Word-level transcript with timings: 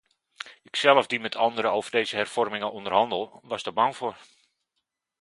Ikzelf, 0.63 1.07
die 1.07 1.19
met 1.19 1.35
anderen 1.35 1.71
over 1.71 1.91
deze 1.91 2.15
hervormingen 2.15 2.71
onderhandel, 2.71 3.39
was 3.43 3.63
daar 3.63 3.73
bang 3.73 3.95
voor. 3.95 4.17